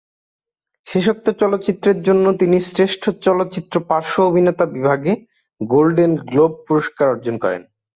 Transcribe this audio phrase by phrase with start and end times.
[0.87, 5.11] শেষোক্ত চলচ্চিত্রের জন্য তিনি শ্রেষ্ঠ চলচ্চিত্র পার্শ্ব অভিনেতা বিভাগে
[5.61, 7.61] গোল্ডেন গ্লোব পুরস্কার অর্জন করেন।